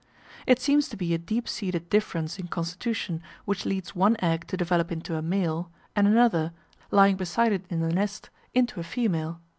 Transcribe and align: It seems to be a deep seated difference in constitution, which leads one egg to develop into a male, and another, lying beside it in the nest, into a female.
It 0.47 0.59
seems 0.59 0.89
to 0.89 0.97
be 0.97 1.13
a 1.13 1.19
deep 1.19 1.47
seated 1.47 1.87
difference 1.91 2.39
in 2.39 2.47
constitution, 2.47 3.21
which 3.45 3.67
leads 3.67 3.95
one 3.95 4.15
egg 4.17 4.47
to 4.47 4.57
develop 4.57 4.91
into 4.91 5.15
a 5.15 5.21
male, 5.21 5.69
and 5.95 6.07
another, 6.07 6.53
lying 6.89 7.17
beside 7.17 7.51
it 7.53 7.65
in 7.69 7.81
the 7.81 7.93
nest, 7.93 8.31
into 8.55 8.79
a 8.79 8.83
female. 8.83 9.39